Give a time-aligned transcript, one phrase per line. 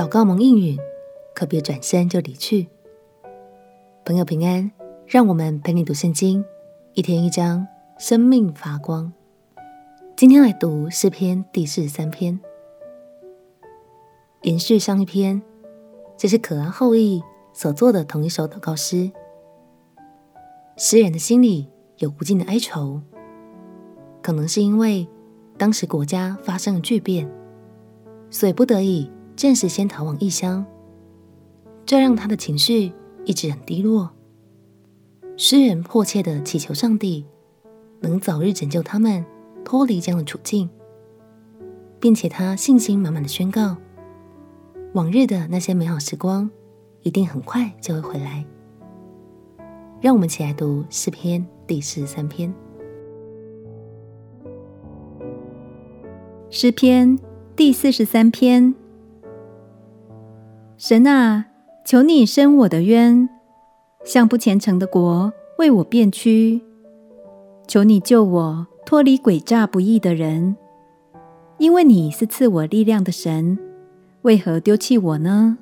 [0.00, 0.78] 祷告蒙应允，
[1.34, 2.68] 可别转身就离去。
[4.02, 4.72] 朋友平安，
[5.06, 6.42] 让我们陪你读圣经，
[6.94, 7.66] 一天一章，
[7.98, 9.12] 生命发光。
[10.16, 12.40] 今天来读诗篇第四十三篇，
[14.40, 15.42] 延续上一篇，
[16.16, 17.22] 这是可安后裔
[17.52, 19.10] 所做的同一首祷告诗。
[20.78, 23.02] 诗人的心里有无尽的哀愁，
[24.22, 25.06] 可能是因为
[25.58, 27.30] 当时国家发生了巨变，
[28.30, 29.10] 所以不得已
[29.40, 30.66] 暂时先逃往异乡，
[31.86, 32.92] 这让他的情绪
[33.24, 34.10] 一直很低落。
[35.38, 37.24] 诗人迫切地祈求上帝
[38.00, 39.24] 能早日拯救他们
[39.64, 40.68] 脱离这样的处境，
[41.98, 43.78] 并且他信心满满的宣告：
[44.92, 46.50] 往日的那些美好时光
[47.00, 48.44] 一定很快就会回来。
[50.02, 52.52] 让我们一起来读诗篇第四十三篇。
[56.50, 57.18] 诗篇
[57.56, 58.74] 第四十三篇：
[60.82, 61.44] 神啊，
[61.84, 63.28] 求你伸我的冤，
[64.02, 66.62] 向不虔诚的国为我辩屈。
[67.68, 70.56] 求你救我脱离诡诈不义的人，
[71.58, 73.58] 因为你是赐我力量的神。
[74.22, 75.58] 为何丢弃我呢？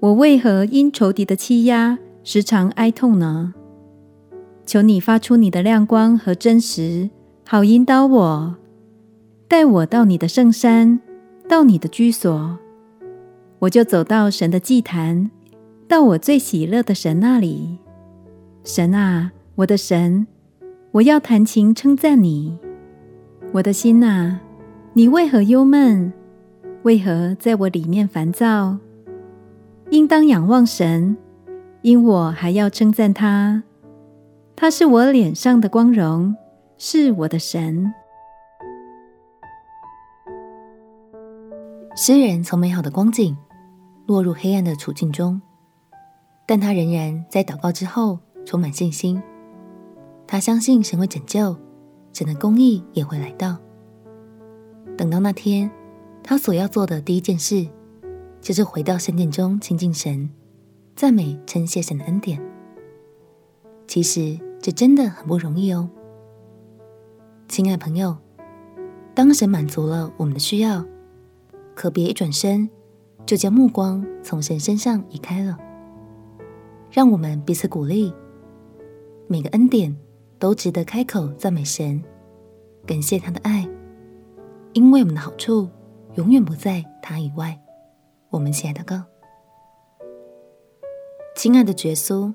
[0.00, 3.54] 我为何因仇敌的欺压，时常哀痛呢？
[4.66, 7.08] 求你发出你的亮光和真实，
[7.46, 8.56] 好引导我，
[9.48, 11.00] 带我到你的圣山，
[11.48, 12.58] 到你的居所，
[13.60, 15.30] 我就走到神的祭坛，
[15.88, 17.78] 到我最喜乐的神那里。
[18.62, 20.26] 神啊，我的神，
[20.92, 22.56] 我要弹琴称赞你。
[23.52, 24.40] 我的心啊，
[24.92, 26.12] 你为何忧闷？
[26.82, 28.78] 为何在我里面烦躁？
[29.90, 31.16] 应当仰望神。
[31.82, 33.62] 因我还要称赞他，
[34.56, 36.34] 他是我脸上的光荣，
[36.76, 37.92] 是我的神。
[41.94, 43.36] 诗人从美好的光景
[44.08, 45.38] 落入黑暗的处境中，
[46.46, 49.22] 但他仍然在祷告之后充满信心。
[50.26, 51.54] 他相信神会拯救，
[52.14, 53.58] 神的公义也会来到。
[54.96, 55.70] 等到那天，
[56.22, 57.68] 他所要做的第一件事，
[58.40, 60.30] 就是回到圣殿中亲近神。
[60.96, 62.40] 赞美称谢神的恩典，
[63.86, 65.86] 其实这真的很不容易哦。
[67.46, 68.16] 亲爱朋友，
[69.14, 70.82] 当神满足了我们的需要，
[71.74, 72.70] 可别一转身
[73.28, 75.54] 就将目光从神身上移开了。
[76.90, 78.10] 让我们彼此鼓励，
[79.26, 79.94] 每个恩典
[80.38, 82.02] 都值得开口赞美神，
[82.86, 83.68] 感谢他的爱，
[84.72, 85.68] 因为我们的好处
[86.14, 87.60] 永远不在他以外。
[88.30, 89.02] 我们亲爱的告。
[91.36, 92.32] 亲爱的耶稣，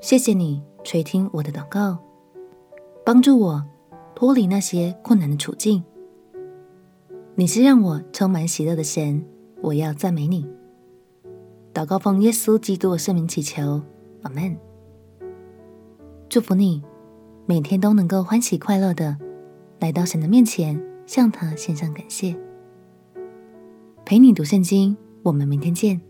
[0.00, 1.98] 谢谢你垂听我的祷告，
[3.04, 3.64] 帮助我
[4.14, 5.82] 脱离那些困难的处境。
[7.34, 9.24] 你是让我充满喜乐的神，
[9.66, 10.46] 我要赞美你。
[11.74, 13.82] 祷告奉耶稣基督的圣名祈求，
[14.22, 14.56] 阿门。
[16.28, 16.80] 祝福你，
[17.46, 19.16] 每天都能够欢喜快乐的
[19.80, 22.36] 来到神的面前，向他献上感谢。
[24.04, 26.00] 陪你读圣经，我们明天见。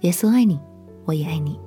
[0.00, 0.58] 耶稣爱你。
[1.04, 1.58] 我也爱你。